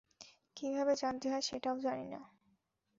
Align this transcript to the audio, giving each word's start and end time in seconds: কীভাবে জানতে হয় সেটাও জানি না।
কীভাবে 0.57 0.93
জানতে 0.95 1.25
হয় 1.31 1.41
সেটাও 1.41 1.77
জানি 1.79 2.05
না। 2.05 2.19